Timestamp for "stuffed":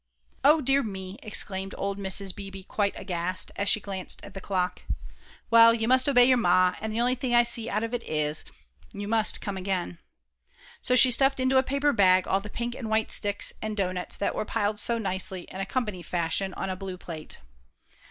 11.11-11.39